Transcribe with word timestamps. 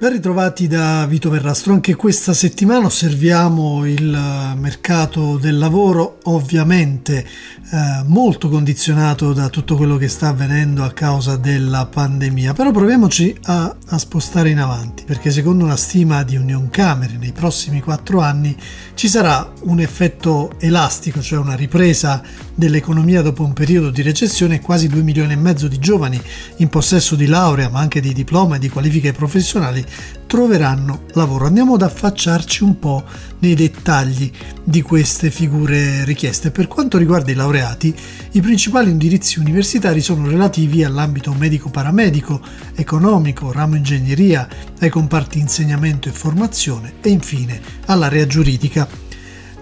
Ben 0.00 0.12
ritrovati 0.12 0.66
da 0.66 1.04
Vito 1.04 1.28
Verrastro, 1.28 1.74
anche 1.74 1.94
questa 1.94 2.32
settimana 2.32 2.86
osserviamo 2.86 3.84
il 3.84 4.54
mercato 4.56 5.36
del 5.36 5.58
lavoro 5.58 6.20
ovviamente 6.22 7.18
eh, 7.18 8.02
molto 8.06 8.48
condizionato 8.48 9.34
da 9.34 9.50
tutto 9.50 9.76
quello 9.76 9.98
che 9.98 10.08
sta 10.08 10.28
avvenendo 10.28 10.84
a 10.84 10.92
causa 10.92 11.36
della 11.36 11.84
pandemia, 11.84 12.54
però 12.54 12.70
proviamoci 12.70 13.36
a, 13.42 13.76
a 13.88 13.98
spostare 13.98 14.48
in 14.48 14.58
avanti 14.58 15.04
perché 15.04 15.30
secondo 15.30 15.64
una 15.64 15.76
stima 15.76 16.22
di 16.22 16.36
Union 16.36 16.70
Camere 16.70 17.18
nei 17.18 17.32
prossimi 17.32 17.82
quattro 17.82 18.20
anni 18.20 18.56
ci 18.94 19.06
sarà 19.06 19.52
un 19.64 19.80
effetto 19.80 20.52
elastico, 20.58 21.20
cioè 21.20 21.38
una 21.38 21.56
ripresa 21.56 22.22
dell'economia 22.54 23.20
dopo 23.20 23.44
un 23.44 23.52
periodo 23.52 23.90
di 23.90 24.00
recessione. 24.00 24.56
E 24.56 24.60
quasi 24.60 24.88
2 24.88 25.02
milioni 25.02 25.32
e 25.34 25.36
mezzo 25.36 25.68
di 25.68 25.78
giovani 25.78 26.20
in 26.56 26.68
possesso 26.68 27.16
di 27.16 27.26
laurea 27.26 27.68
ma 27.68 27.80
anche 27.80 28.00
di 28.00 28.14
diploma 28.14 28.56
e 28.56 28.58
di 28.58 28.68
qualifiche 28.68 29.12
professionali 29.12 29.84
troveranno 30.26 31.02
lavoro. 31.14 31.46
Andiamo 31.46 31.74
ad 31.74 31.82
affacciarci 31.82 32.62
un 32.62 32.78
po' 32.78 33.04
nei 33.40 33.54
dettagli 33.54 34.30
di 34.62 34.80
queste 34.82 35.30
figure 35.30 36.04
richieste. 36.04 36.50
Per 36.50 36.68
quanto 36.68 36.98
riguarda 36.98 37.32
i 37.32 37.34
laureati, 37.34 37.94
i 38.32 38.40
principali 38.40 38.90
indirizzi 38.90 39.38
universitari 39.40 40.00
sono 40.00 40.28
relativi 40.28 40.84
all'ambito 40.84 41.32
medico-paramedico, 41.32 42.40
economico, 42.74 43.50
ramo 43.50 43.74
ingegneria, 43.74 44.48
ai 44.78 44.88
comparti 44.90 45.38
insegnamento 45.38 46.08
e 46.08 46.12
formazione 46.12 46.94
e 47.00 47.08
infine 47.10 47.60
all'area 47.86 48.26
giuridica. 48.26 48.88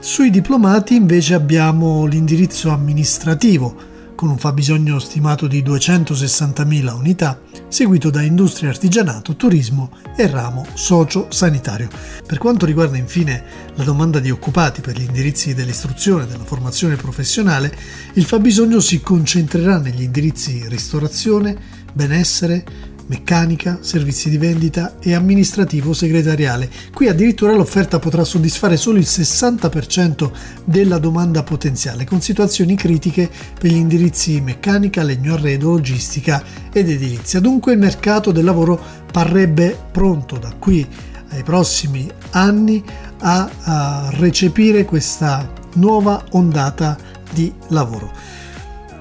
Sui 0.01 0.31
diplomati 0.31 0.95
invece 0.95 1.35
abbiamo 1.35 2.05
l'indirizzo 2.05 2.71
amministrativo, 2.71 3.98
con 4.19 4.31
un 4.31 4.39
fabbisogno 4.39 4.99
stimato 4.99 5.47
di 5.47 5.63
260.000 5.63 6.93
unità, 6.93 7.41
seguito 7.69 8.11
da 8.11 8.21
industria 8.21 8.71
artigianato, 8.71 9.37
turismo 9.37 9.93
e 10.17 10.27
ramo 10.27 10.67
socio-sanitario. 10.75 11.89
Per 12.27 12.37
quanto 12.39 12.67
riguarda 12.67 12.97
infine 12.97 13.45
la 13.77 13.85
domanda 13.85 14.19
di 14.19 14.33
occupati 14.33 14.81
per 14.81 14.99
gli 14.99 15.05
indirizzi 15.05 15.55
dell'istruzione 15.55 16.25
e 16.25 16.27
della 16.27 16.43
formazione 16.43 16.97
professionale, 16.97 17.73
il 18.15 18.25
fabbisogno 18.25 18.81
si 18.81 19.01
concentrerà 19.01 19.79
negli 19.79 20.03
indirizzi 20.03 20.65
ristorazione, 20.67 21.57
benessere, 21.93 22.65
meccanica, 23.09 23.79
servizi 23.81 24.31
di 24.31 24.39
vendita 24.39 24.97
e 25.01 25.15
amministrativo 25.15 25.93
segretariale. 25.93 26.71
Qui 26.95 27.09
addirittura 27.09 27.53
l'offerta 27.53 27.99
potrà 27.99 28.25
soddisfare 28.25 28.77
solo 28.77 28.99
il 28.99 29.07
60% 29.07 30.31
della 30.65 30.99
domanda 30.99 31.43
potenziale, 31.43 32.05
con 32.05 32.21
situazioni 32.21 32.77
critiche 32.77 33.29
per 33.59 33.71
gli 33.71 33.77
indirizzi 33.77 34.41
meccanica, 34.41 35.03
legno 35.03 35.35
arredo, 35.35 35.71
logistica 35.71 36.43
ed 36.73 36.89
edilizia. 36.89 37.41
Dunque 37.41 37.73
il 37.73 37.79
mercato 37.79 38.31
del 38.31 38.45
lavoro 38.45 38.81
parrebbe 39.11 39.77
pronto 39.91 40.37
da 40.39 40.53
qui 40.59 40.87
ai 41.31 41.43
prossimi 41.43 42.09
anni 42.31 42.83
a, 43.21 43.51
a 43.63 44.11
recepire 44.15 44.85
questa 44.85 45.51
nuova 45.75 46.25
ondata 46.31 46.97
di 47.33 47.53
lavoro. 47.69 48.38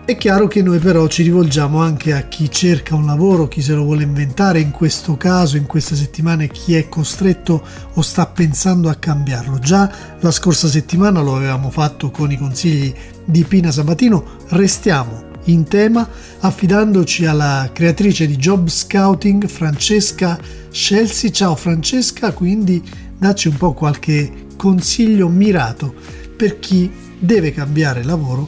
È 0.07 0.15
chiaro 0.15 0.47
che 0.47 0.61
noi 0.61 0.79
però 0.79 1.05
ci 1.07 1.21
rivolgiamo 1.21 1.81
anche 1.81 2.13
a 2.13 2.21
chi 2.29 2.49
cerca 2.49 2.95
un 2.95 3.05
lavoro, 3.05 3.49
chi 3.49 3.61
se 3.61 3.73
lo 3.73 3.83
vuole 3.83 4.03
inventare, 4.03 4.61
in 4.61 4.71
questo 4.71 5.17
caso, 5.17 5.57
in 5.57 5.65
queste 5.65 5.97
settimane, 5.97 6.47
chi 6.47 6.75
è 6.75 6.87
costretto 6.87 7.61
o 7.91 8.01
sta 8.01 8.25
pensando 8.25 8.87
a 8.87 8.95
cambiarlo. 8.95 9.59
Già 9.59 9.91
la 10.21 10.31
scorsa 10.31 10.69
settimana 10.69 11.19
lo 11.19 11.35
avevamo 11.35 11.69
fatto 11.71 12.09
con 12.09 12.31
i 12.31 12.37
consigli 12.37 12.93
di 13.25 13.43
Pina 13.43 13.69
Sabatino, 13.69 14.23
restiamo 14.51 15.25
in 15.47 15.65
tema 15.65 16.07
affidandoci 16.39 17.25
alla 17.25 17.69
creatrice 17.73 18.27
di 18.27 18.37
Job 18.37 18.69
Scouting 18.69 19.45
Francesca 19.45 20.39
Scelsi. 20.71 21.33
Ciao 21.33 21.53
Francesca, 21.53 22.31
quindi 22.31 22.81
dacci 23.17 23.49
un 23.49 23.57
po' 23.57 23.73
qualche 23.73 24.45
consiglio 24.55 25.27
mirato 25.27 25.93
per 26.37 26.59
chi 26.59 26.89
deve 27.19 27.51
cambiare 27.51 28.05
lavoro 28.05 28.47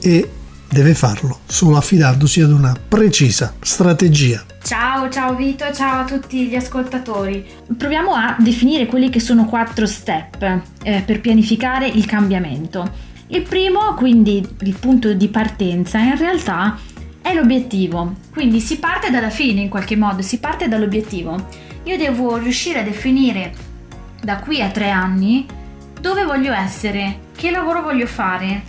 e 0.00 0.30
deve 0.68 0.94
farlo 0.94 1.40
solo 1.46 1.76
affidandosi 1.76 2.40
ad 2.40 2.50
una 2.50 2.74
precisa 2.88 3.54
strategia. 3.60 4.44
Ciao, 4.62 5.08
ciao 5.08 5.34
Vito, 5.34 5.64
ciao 5.72 6.00
a 6.00 6.04
tutti 6.04 6.46
gli 6.46 6.56
ascoltatori. 6.56 7.46
Proviamo 7.76 8.12
a 8.12 8.36
definire 8.38 8.86
quelli 8.86 9.10
che 9.10 9.20
sono 9.20 9.44
quattro 9.44 9.86
step 9.86 10.60
eh, 10.82 11.02
per 11.06 11.20
pianificare 11.20 11.86
il 11.86 12.04
cambiamento. 12.06 13.04
Il 13.28 13.42
primo, 13.42 13.94
quindi 13.94 14.46
il 14.60 14.76
punto 14.78 15.12
di 15.14 15.28
partenza, 15.28 15.98
in 15.98 16.16
realtà 16.16 16.78
è 17.22 17.34
l'obiettivo. 17.34 18.14
Quindi 18.32 18.60
si 18.60 18.78
parte 18.78 19.10
dalla 19.10 19.30
fine 19.30 19.60
in 19.60 19.68
qualche 19.68 19.96
modo, 19.96 20.22
si 20.22 20.38
parte 20.38 20.68
dall'obiettivo. 20.68 21.48
Io 21.84 21.96
devo 21.96 22.36
riuscire 22.36 22.80
a 22.80 22.82
definire 22.82 23.52
da 24.22 24.38
qui 24.38 24.60
a 24.60 24.70
tre 24.70 24.90
anni 24.90 25.46
dove 26.00 26.24
voglio 26.24 26.52
essere, 26.52 27.20
che 27.36 27.50
lavoro 27.50 27.82
voglio 27.82 28.06
fare, 28.06 28.62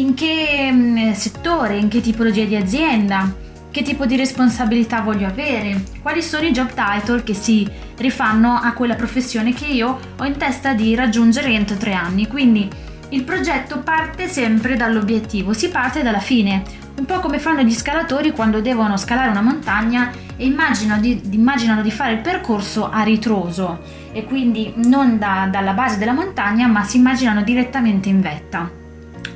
in 0.00 0.14
che 0.14 0.70
mm, 0.70 1.12
settore, 1.12 1.76
in 1.76 1.88
che 1.88 2.00
tipologia 2.00 2.44
di 2.44 2.56
azienda, 2.56 3.34
che 3.70 3.82
tipo 3.82 4.06
di 4.06 4.16
responsabilità 4.16 5.00
voglio 5.00 5.26
avere, 5.26 5.82
quali 6.02 6.22
sono 6.22 6.46
i 6.46 6.52
job 6.52 6.68
title 6.68 7.22
che 7.22 7.34
si 7.34 7.68
rifanno 7.96 8.54
a 8.54 8.72
quella 8.72 8.94
professione 8.94 9.52
che 9.52 9.66
io 9.66 9.98
ho 10.16 10.24
in 10.24 10.36
testa 10.36 10.74
di 10.74 10.94
raggiungere 10.94 11.48
entro 11.48 11.76
tre 11.76 11.92
anni. 11.92 12.26
Quindi 12.26 12.68
il 13.10 13.22
progetto 13.22 13.80
parte 13.80 14.28
sempre 14.28 14.76
dall'obiettivo, 14.76 15.52
si 15.52 15.68
parte 15.68 16.02
dalla 16.02 16.20
fine, 16.20 16.62
un 16.98 17.04
po' 17.04 17.20
come 17.20 17.38
fanno 17.38 17.62
gli 17.62 17.72
scalatori 17.72 18.32
quando 18.32 18.60
devono 18.60 18.96
scalare 18.96 19.30
una 19.30 19.42
montagna 19.42 20.10
e 20.36 20.44
immaginano 20.44 21.00
di, 21.00 21.20
immaginano 21.30 21.82
di 21.82 21.90
fare 21.90 22.14
il 22.14 22.20
percorso 22.20 22.90
a 22.90 23.02
ritroso 23.02 23.80
e 24.12 24.24
quindi 24.24 24.72
non 24.76 25.18
da, 25.18 25.48
dalla 25.50 25.72
base 25.72 25.98
della 25.98 26.12
montagna 26.12 26.66
ma 26.66 26.82
si 26.84 26.96
immaginano 26.96 27.42
direttamente 27.42 28.08
in 28.08 28.20
vetta. 28.20 28.84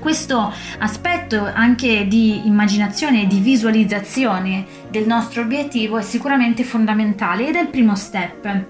Questo 0.01 0.51
aspetto 0.79 1.45
anche 1.45 2.09
di 2.09 2.47
immaginazione 2.47 3.23
e 3.23 3.27
di 3.27 3.39
visualizzazione 3.39 4.65
del 4.89 5.07
nostro 5.07 5.43
obiettivo 5.43 5.99
è 5.99 6.03
sicuramente 6.03 6.65
fondamentale 6.65 7.49
ed 7.49 7.55
è 7.55 7.61
il 7.61 7.69
primo 7.69 7.95
step. 7.95 8.65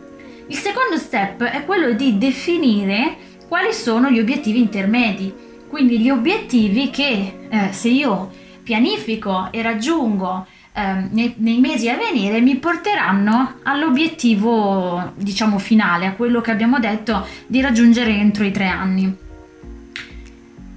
Il 0.49 0.57
secondo 0.57 0.97
step 0.97 1.45
è 1.45 1.65
quello 1.65 1.93
di 1.93 2.19
definire 2.19 3.17
quali 3.47 3.73
sono 3.73 4.11
gli 4.11 4.19
obiettivi 4.19 4.59
intermedi, 4.59 5.33
quindi 5.69 6.01
gli 6.01 6.11
obiettivi 6.11 6.91
che 6.91 7.47
eh, 7.49 7.69
se 7.71 7.89
io 7.89 8.33
pianifico 8.65 9.53
e 9.53 9.63
raggiungo 9.63 10.47
eh, 10.73 11.09
nei, 11.11 11.35
nei, 11.37 11.61
mesi 11.61 11.89
a 11.89 11.97
venire 11.97 12.41
mi 12.41 12.57
porteranno 12.57 13.61
all'obiettivo 13.63 15.13
diciamo 15.15 15.59
finale, 15.59 16.07
a 16.07 16.15
quello 16.15 16.41
che 16.41 16.51
abbiamo 16.51 16.81
detto 16.81 17.25
di 17.47 17.61
raggiungere 17.61 18.11
entro 18.11 18.43
i 18.45 18.51
tre 18.51 18.67
anni. 18.67 19.29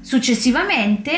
Successivamente, 0.03 1.15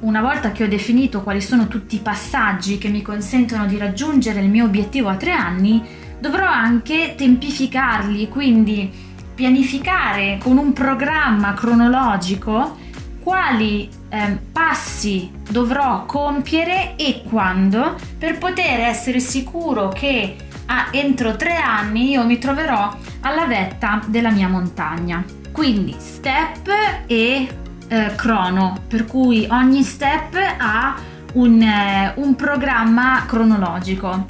una 0.00 0.20
volta 0.20 0.52
che 0.52 0.62
ho 0.62 0.68
definito 0.68 1.22
quali 1.22 1.40
sono 1.40 1.68
tutti 1.68 1.96
i 1.96 2.00
passaggi 2.00 2.76
che 2.76 2.88
mi 2.88 3.00
consentono 3.00 3.66
di 3.66 3.78
raggiungere 3.78 4.40
il 4.40 4.50
mio 4.50 4.66
obiettivo 4.66 5.08
a 5.08 5.16
tre 5.16 5.32
anni, 5.32 5.82
dovrò 6.20 6.44
anche 6.44 7.14
tempificarli, 7.16 8.28
quindi 8.28 8.92
pianificare 9.34 10.38
con 10.38 10.58
un 10.58 10.74
programma 10.74 11.54
cronologico 11.54 12.76
quali 13.22 13.88
eh, 14.10 14.38
passi 14.52 15.30
dovrò 15.48 16.04
compiere 16.04 16.94
e 16.96 17.22
quando 17.26 17.96
per 18.18 18.36
poter 18.36 18.80
essere 18.80 19.18
sicuro 19.18 19.88
che 19.88 20.36
a, 20.66 20.88
entro 20.92 21.36
tre 21.36 21.56
anni 21.56 22.10
io 22.10 22.24
mi 22.26 22.36
troverò 22.36 22.94
alla 23.22 23.46
vetta 23.46 24.02
della 24.06 24.30
mia 24.30 24.48
montagna. 24.48 25.24
Quindi 25.52 25.96
step 25.98 26.68
e 27.06 27.64
eh, 27.88 28.14
crono, 28.16 28.82
per 28.88 29.04
cui 29.06 29.46
ogni 29.50 29.82
step 29.82 30.36
ha 30.58 30.96
un, 31.34 31.60
eh, 31.62 32.12
un 32.16 32.34
programma 32.34 33.24
cronologico 33.26 34.24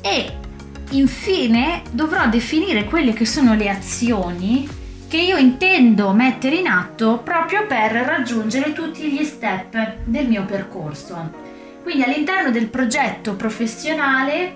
e 0.00 0.32
infine 0.90 1.82
dovrò 1.90 2.28
definire 2.28 2.84
quelle 2.84 3.12
che 3.12 3.26
sono 3.26 3.54
le 3.54 3.68
azioni 3.68 4.68
che 5.08 5.18
io 5.18 5.36
intendo 5.36 6.12
mettere 6.12 6.56
in 6.56 6.66
atto 6.66 7.18
proprio 7.18 7.66
per 7.66 7.92
raggiungere 7.92 8.72
tutti 8.72 9.10
gli 9.10 9.24
step 9.24 9.98
del 10.04 10.26
mio 10.26 10.44
percorso. 10.44 11.44
Quindi 11.82 12.02
all'interno 12.02 12.50
del 12.50 12.66
progetto 12.66 13.34
professionale 13.34 14.54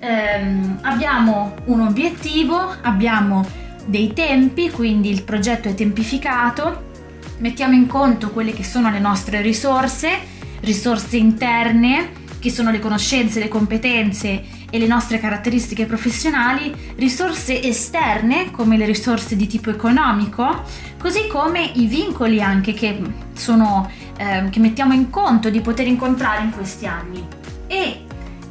ehm, 0.00 0.78
abbiamo 0.82 1.54
un 1.66 1.80
obiettivo, 1.82 2.74
abbiamo 2.82 3.46
dei 3.86 4.12
tempi, 4.12 4.70
quindi 4.70 5.10
il 5.10 5.22
progetto 5.22 5.68
è 5.68 5.74
tempificato, 5.74 6.92
mettiamo 7.38 7.74
in 7.74 7.86
conto 7.86 8.30
quelle 8.30 8.52
che 8.52 8.64
sono 8.64 8.90
le 8.90 9.00
nostre 9.00 9.40
risorse, 9.40 10.18
risorse 10.60 11.16
interne 11.16 12.22
che 12.44 12.50
sono 12.50 12.70
le 12.70 12.78
conoscenze, 12.78 13.40
le 13.40 13.48
competenze 13.48 14.44
e 14.68 14.78
le 14.78 14.86
nostre 14.86 15.18
caratteristiche 15.18 15.86
professionali, 15.86 16.74
risorse 16.96 17.62
esterne 17.62 18.50
come 18.50 18.76
le 18.76 18.84
risorse 18.84 19.34
di 19.34 19.46
tipo 19.46 19.70
economico, 19.70 20.62
così 20.98 21.26
come 21.26 21.62
i 21.62 21.86
vincoli 21.86 22.42
anche 22.42 22.74
che, 22.74 23.00
sono, 23.32 23.90
eh, 24.18 24.46
che 24.50 24.60
mettiamo 24.60 24.92
in 24.92 25.08
conto 25.08 25.48
di 25.48 25.62
poter 25.62 25.86
incontrare 25.86 26.42
in 26.42 26.50
questi 26.50 26.86
anni. 26.86 27.26
E 27.66 28.04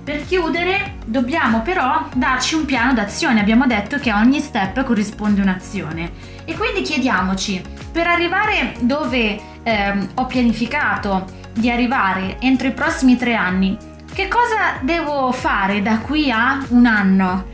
per 0.04 0.26
chiudere 0.26 0.96
dobbiamo 1.06 1.62
però 1.62 2.08
darci 2.16 2.56
un 2.56 2.66
piano 2.66 2.94
d'azione, 2.94 3.40
abbiamo 3.40 3.68
detto 3.68 4.00
che 4.00 4.10
a 4.10 4.20
ogni 4.20 4.40
step 4.40 4.84
corrisponde 4.84 5.40
un'azione 5.40 6.12
e 6.46 6.56
quindi 6.56 6.82
chiediamoci, 6.82 7.62
per 7.94 8.08
arrivare 8.08 8.74
dove 8.82 9.40
eh, 9.64 10.08
ho 10.16 10.26
pianificato 10.26 11.26
di 11.54 11.72
arrivare 11.72 12.36
entro 12.40 12.68
i 12.68 12.74
prossimi 12.74 13.16
tre 13.16 13.36
anni, 13.36 13.78
che 14.14 14.28
cosa 14.28 14.80
devo 14.82 15.32
fare 15.32 15.82
da 15.82 16.00
qui 16.00 16.30
a 16.30 16.62
un 16.70 16.86
anno? 16.86 17.46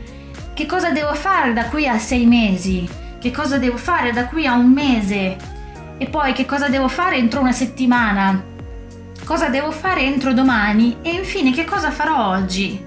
Che 0.52 0.66
cosa 0.66 0.90
devo 0.90 1.14
fare 1.14 1.52
da 1.52 1.66
qui 1.66 1.86
a 1.86 1.98
sei 1.98 2.26
mesi? 2.26 2.88
Che 3.20 3.30
cosa 3.30 3.58
devo 3.58 3.76
fare 3.76 4.10
da 4.10 4.26
qui 4.26 4.46
a 4.46 4.54
un 4.54 4.72
mese? 4.72 5.36
E 5.96 6.06
poi 6.06 6.32
che 6.32 6.46
cosa 6.46 6.68
devo 6.68 6.88
fare 6.88 7.16
entro 7.16 7.40
una 7.40 7.52
settimana? 7.52 8.50
cosa 9.30 9.48
devo 9.48 9.70
fare 9.70 10.00
entro 10.00 10.32
domani 10.32 10.96
e 11.02 11.10
infine 11.10 11.52
che 11.52 11.64
cosa 11.64 11.92
farò 11.92 12.30
oggi. 12.30 12.84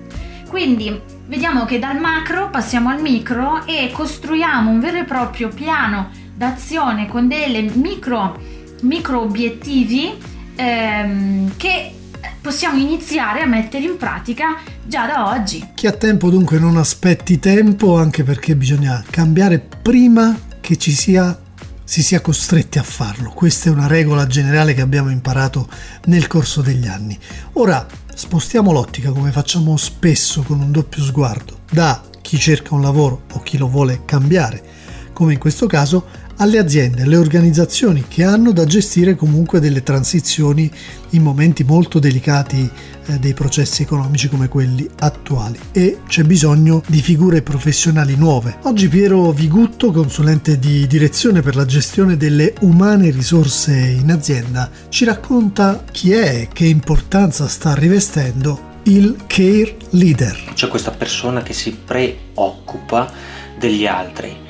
Quindi 0.50 1.02
vediamo 1.26 1.64
che 1.64 1.80
dal 1.80 2.02
macro 2.02 2.50
passiamo 2.50 2.90
al 2.90 3.00
micro 3.00 3.66
e 3.66 3.90
costruiamo 3.94 4.70
un 4.70 4.82
vero 4.82 4.98
e 4.98 5.06
proprio 5.06 5.48
piano 5.48 6.10
d'azione 6.36 7.08
con 7.08 7.28
delle 7.28 7.62
micro, 7.62 8.40
micro 8.82 9.22
obiettivi 9.22 10.12
ehm, 10.56 11.56
che 11.58 11.94
possiamo 12.42 12.80
iniziare 12.80 13.42
a 13.42 13.46
mettere 13.46 13.86
in 13.86 13.98
pratica 13.98 14.58
già 14.86 15.06
da 15.06 15.30
oggi. 15.30 15.70
Chi 15.74 15.88
ha 15.88 15.92
tempo 15.92 16.30
dunque 16.30 16.60
non 16.60 16.78
aspetti 16.78 17.40
tempo 17.40 17.98
anche 17.98 18.24
perché 18.24 18.56
bisogna 18.56 19.04
cambiare 19.10 19.60
prima 19.60 20.38
che 20.60 20.78
ci 20.78 20.92
sia 20.92 21.38
si 21.86 22.02
sia 22.02 22.22
costretti 22.22 22.80
a 22.80 22.84
farlo. 22.84 23.32
Questa 23.32 23.70
è 23.70 23.72
una 23.72 23.88
regola 23.88 24.26
generale 24.26 24.74
che 24.74 24.82
abbiamo 24.82 25.12
imparato 25.12 25.68
nel 26.06 26.28
corso 26.28 26.62
degli 26.62 26.88
anni. 26.88 27.18
Ora 27.54 27.86
spostiamo 28.14 28.72
l'ottica 28.72 29.12
come 29.12 29.32
facciamo 29.32 29.76
spesso 29.78 30.44
con 30.44 30.62
un 30.62 30.72
doppio 30.72 31.04
sguardo 31.04 31.60
da 31.70 32.02
chi 32.22 32.40
cerca 32.40 32.74
un 32.74 32.82
lavoro 32.82 33.24
o 33.34 33.42
chi 33.42 33.58
lo 33.58 33.68
vuole 33.68 34.04
cambiare, 34.06 34.64
come 35.12 35.34
in 35.34 35.40
questo 35.40 35.68
caso, 35.68 36.08
alle 36.44 36.60
aziende, 36.60 37.04
alle 37.04 37.16
organizzazioni 37.16 38.04
che 38.06 38.26
hanno 38.26 38.52
da 38.52 38.66
gestire 38.66 39.16
comunque 39.16 39.62
delle 39.62 39.82
transizioni 39.82 40.70
in 41.12 41.24
momenti 41.24 41.64
molto 41.64 42.00
delicati 42.00 42.70
eh, 43.06 43.18
dei 43.18 43.34
processi 43.34 43.84
economici 43.84 44.28
come 44.28 44.50
quelli 44.50 44.86
attuali 45.00 45.58
e 45.72 46.00
c'è 46.06 46.24
bisogno 46.24 46.84
di 46.86 47.02
figure 47.02 47.42
professionali 47.44 48.18
nuove. 48.18 48.58
Oggi 48.64 48.90
Piero 48.90 49.32
Vigutto, 49.32 49.92
consulente 49.92 50.60
di 50.60 50.86
direzione 50.86 51.42
per 51.42 51.56
la 51.56 51.66
gestione 51.66 52.18
delle 52.18 52.54
umane 52.60 53.10
risorse 53.10 53.74
in 53.74 54.12
azienda, 54.12 54.70
ci 54.90 55.06
racconta 55.06 55.86
chi 55.90 56.12
è 56.12 56.42
e 56.42 56.50
che 56.52 56.66
importanza 56.66 57.48
sta 57.48 57.74
rivestendo 57.74 58.72
il 58.84 59.16
care 59.28 59.78
leader. 59.92 60.52
C'è 60.54 60.68
questa 60.68 60.92
persona 60.92 61.42
che 61.42 61.54
si 61.54 61.72
preoccupa 61.72 63.10
degli 63.58 63.86
altri 63.86 64.43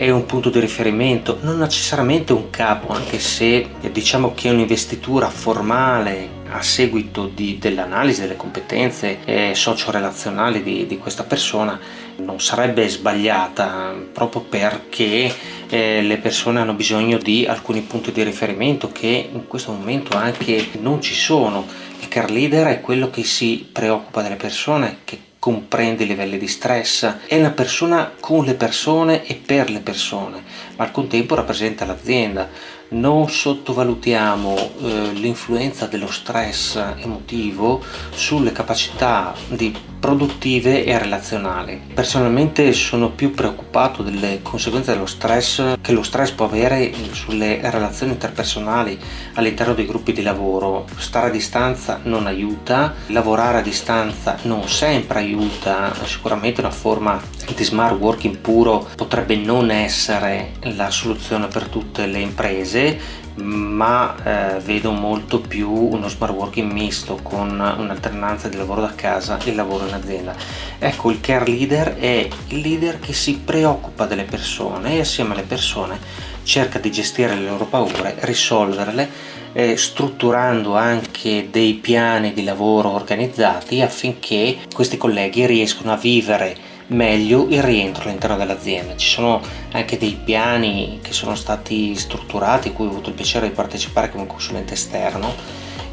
è 0.00 0.08
un 0.08 0.24
punto 0.24 0.48
di 0.48 0.58
riferimento, 0.60 1.40
non 1.42 1.58
necessariamente 1.58 2.32
un 2.32 2.48
capo, 2.48 2.90
anche 2.94 3.18
se 3.18 3.68
diciamo 3.92 4.32
che 4.32 4.48
è 4.48 4.50
un'investitura 4.50 5.28
formale 5.28 6.38
a 6.48 6.62
seguito 6.62 7.26
di, 7.26 7.58
dell'analisi 7.58 8.22
delle 8.22 8.34
competenze 8.34 9.18
eh, 9.26 9.52
socio-relazionali 9.54 10.62
di, 10.62 10.86
di, 10.86 10.96
questa 10.96 11.24
persona 11.24 11.78
non 12.16 12.40
sarebbe 12.40 12.88
sbagliata 12.88 13.94
proprio 14.10 14.40
perché 14.40 15.34
eh, 15.68 16.00
le 16.00 16.16
persone 16.16 16.60
hanno 16.60 16.72
bisogno 16.72 17.18
di 17.18 17.44
alcuni 17.44 17.82
punti 17.82 18.10
di 18.10 18.22
riferimento 18.22 18.90
che 18.90 19.28
in 19.30 19.46
questo 19.46 19.70
momento 19.72 20.16
anche 20.16 20.66
non 20.80 21.02
ci 21.02 21.14
sono. 21.14 21.66
Il 22.00 22.08
care 22.08 22.32
leader 22.32 22.68
è 22.68 22.80
quello 22.80 23.10
che 23.10 23.22
si 23.22 23.68
preoccupa 23.70 24.22
delle 24.22 24.36
persone, 24.36 25.00
che 25.04 25.28
comprende 25.40 26.04
i 26.04 26.06
livelli 26.06 26.36
di 26.38 26.46
stress, 26.46 27.16
è 27.26 27.36
una 27.36 27.50
persona 27.50 28.12
con 28.20 28.44
le 28.44 28.54
persone 28.54 29.24
e 29.26 29.34
per 29.34 29.70
le 29.70 29.80
persone, 29.80 30.44
ma 30.76 30.84
al 30.84 30.92
contempo 30.92 31.34
rappresenta 31.34 31.86
l'azienda. 31.86 32.48
Non 32.90 33.28
sottovalutiamo 33.30 34.56
eh, 34.56 35.12
l'influenza 35.14 35.86
dello 35.86 36.10
stress 36.10 36.76
emotivo 36.98 37.82
sulle 38.10 38.52
capacità 38.52 39.34
di 39.48 39.74
produttive 40.00 40.84
e 40.84 40.98
relazionali. 40.98 41.80
Personalmente 41.92 42.72
sono 42.72 43.10
più 43.10 43.32
preoccupato 43.32 44.02
delle 44.02 44.40
conseguenze 44.42 44.92
dello 44.92 45.06
stress 45.06 45.76
che 45.80 45.92
lo 45.92 46.02
stress 46.02 46.30
può 46.30 46.46
avere 46.46 46.92
sulle 47.12 47.60
relazioni 47.62 48.12
interpersonali 48.12 48.98
all'interno 49.34 49.74
dei 49.74 49.86
gruppi 49.86 50.12
di 50.12 50.22
lavoro. 50.22 50.86
Stare 50.96 51.28
a 51.28 51.30
distanza 51.30 52.00
non 52.04 52.26
aiuta, 52.26 52.94
lavorare 53.08 53.58
a 53.58 53.62
distanza 53.62 54.38
non 54.42 54.66
sempre 54.68 55.18
aiuta, 55.18 55.94
sicuramente 56.04 56.60
una 56.60 56.70
forma 56.70 57.20
di 57.54 57.64
smart 57.64 57.98
working 57.98 58.38
puro 58.38 58.88
potrebbe 58.96 59.36
non 59.36 59.70
essere 59.70 60.52
la 60.74 60.90
soluzione 60.90 61.48
per 61.48 61.66
tutte 61.66 62.06
le 62.06 62.20
imprese 62.20 62.98
ma 63.42 64.14
eh, 64.22 64.60
vedo 64.60 64.92
molto 64.92 65.40
più 65.40 65.70
uno 65.70 66.08
smart 66.08 66.32
working 66.32 66.70
misto 66.70 67.18
con 67.22 67.50
un'alternanza 67.50 68.48
di 68.48 68.56
lavoro 68.56 68.80
da 68.80 68.94
casa 68.94 69.38
e 69.42 69.54
lavoro 69.54 69.86
in 69.86 69.94
azienda. 69.94 70.34
Ecco, 70.78 71.10
il 71.10 71.20
care 71.20 71.44
leader 71.46 71.96
è 71.96 72.28
il 72.48 72.58
leader 72.58 72.98
che 73.00 73.12
si 73.12 73.38
preoccupa 73.38 74.06
delle 74.06 74.24
persone 74.24 74.94
e 74.94 75.00
assieme 75.00 75.34
alle 75.34 75.42
persone 75.42 75.98
cerca 76.42 76.78
di 76.78 76.90
gestire 76.90 77.34
le 77.34 77.48
loro 77.48 77.66
paure, 77.66 78.16
risolverle, 78.20 79.08
eh, 79.52 79.76
strutturando 79.76 80.76
anche 80.76 81.48
dei 81.50 81.74
piani 81.74 82.32
di 82.32 82.44
lavoro 82.44 82.90
organizzati 82.90 83.80
affinché 83.82 84.58
questi 84.74 84.96
colleghi 84.96 85.46
riescano 85.46 85.92
a 85.92 85.96
vivere 85.96 86.69
meglio 86.90 87.46
il 87.48 87.62
rientro 87.62 88.04
all'interno 88.04 88.36
dell'azienda. 88.36 88.96
Ci 88.96 89.08
sono 89.08 89.40
anche 89.72 89.98
dei 89.98 90.18
piani 90.22 90.98
che 91.02 91.12
sono 91.12 91.34
stati 91.34 91.94
strutturati, 91.94 92.72
cui 92.72 92.86
ho 92.86 92.90
avuto 92.90 93.10
il 93.10 93.14
piacere 93.14 93.48
di 93.48 93.54
partecipare 93.54 94.10
come 94.10 94.26
consulente 94.26 94.74
esterno 94.74 95.32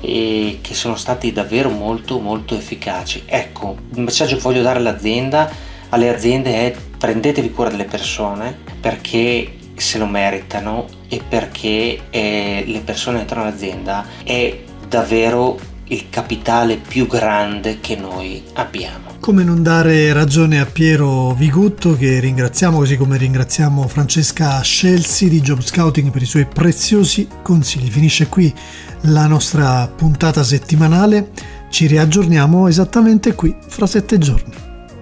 e 0.02 0.60
che 0.62 0.74
sono 0.74 0.96
stati 0.96 1.32
davvero 1.32 1.70
molto 1.70 2.20
molto 2.20 2.56
efficaci. 2.56 3.24
Ecco, 3.26 3.76
il 3.96 4.02
messaggio 4.02 4.36
che 4.36 4.42
voglio 4.42 4.62
dare 4.62 4.80
all'azienda, 4.80 5.50
alle 5.90 6.10
aziende 6.10 6.54
è 6.54 6.76
prendetevi 6.98 7.52
cura 7.52 7.70
delle 7.70 7.86
persone 7.86 8.56
perché 8.80 9.54
se 9.76 9.98
lo 9.98 10.08
meritano 10.08 10.86
e 11.08 11.22
perché 11.28 12.06
eh, 12.10 12.64
le 12.66 12.80
persone 12.80 13.20
entrano 13.20 13.48
all'azienda 13.48 14.06
è 14.24 14.60
davvero 14.88 15.58
il 15.90 16.10
capitale 16.10 16.78
più 16.78 17.08
grande 17.08 17.80
che 17.80 17.96
noi 17.96 18.44
abbiamo. 18.54 19.16
Come 19.20 19.44
non 19.44 19.64
dare 19.64 20.12
ragione 20.14 20.60
a 20.60 20.66
Piero 20.66 21.34
Vigutto 21.34 21.96
che 21.96 22.20
ringraziamo 22.20 22.78
così 22.78 22.98
come 22.98 23.18
ringraziamo 23.18 23.88
Francesca 23.88 24.60
Scelsi 24.62 25.30
di 25.30 25.42
Job 25.42 25.62
Scouting 25.62 26.12
per 26.12 26.22
i 26.22 26.26
suoi 26.26 26.46
preziosi 26.46 27.28
consigli. 27.42 27.90
Finisce 27.90 28.28
qui 28.28 28.54
la 29.02 29.28
nostra 29.28 29.88
puntata 29.88 30.44
settimanale, 30.44 31.32
ci 31.70 31.88
riaggiorniamo 31.88 32.68
esattamente 32.68 33.34
qui 33.34 33.56
fra 33.68 33.86
sette 33.86 34.18
giorni. 34.18 34.54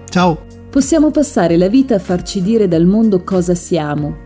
Ciao! 0.08 0.44
Possiamo 0.70 1.10
passare 1.10 1.56
la 1.56 1.68
vita 1.68 1.94
a 1.94 2.00
farci 2.00 2.42
dire 2.42 2.68
dal 2.68 2.84
mondo 2.84 3.24
cosa 3.24 3.54
siamo, 3.54 4.24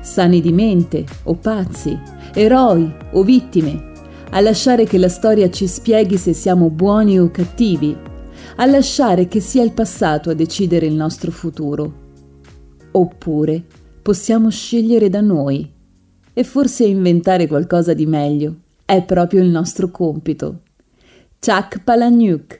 sani 0.00 0.40
di 0.40 0.52
mente 0.52 1.04
o 1.24 1.34
pazzi, 1.34 1.98
eroi 2.32 2.90
o 3.12 3.22
vittime 3.22 3.89
a 4.30 4.40
lasciare 4.40 4.84
che 4.84 4.98
la 4.98 5.08
storia 5.08 5.50
ci 5.50 5.66
spieghi 5.66 6.16
se 6.16 6.32
siamo 6.32 6.70
buoni 6.70 7.18
o 7.18 7.30
cattivi, 7.30 7.96
a 8.56 8.66
lasciare 8.66 9.28
che 9.28 9.40
sia 9.40 9.62
il 9.62 9.72
passato 9.72 10.30
a 10.30 10.34
decidere 10.34 10.86
il 10.86 10.94
nostro 10.94 11.30
futuro. 11.30 12.08
Oppure 12.92 13.64
possiamo 14.02 14.50
scegliere 14.50 15.08
da 15.08 15.20
noi 15.20 15.70
e 16.32 16.44
forse 16.44 16.84
inventare 16.84 17.46
qualcosa 17.46 17.92
di 17.92 18.06
meglio. 18.06 18.56
È 18.84 19.02
proprio 19.04 19.42
il 19.42 19.48
nostro 19.48 19.90
compito. 19.90 20.62
Chuck 21.38 21.82
Palahniuk 21.82 22.58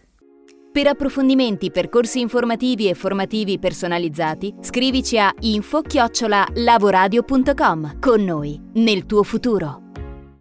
per 0.72 0.86
approfondimenti, 0.86 1.72
percorsi 1.72 2.20
informativi 2.20 2.88
e 2.88 2.94
formativi 2.94 3.58
personalizzati, 3.58 4.54
scrivici 4.60 5.18
a 5.18 5.34
info-lavoradio.com. 5.40 7.98
Con 7.98 8.22
noi, 8.22 8.60
nel 8.74 9.04
tuo 9.04 9.24
futuro. 9.24 9.89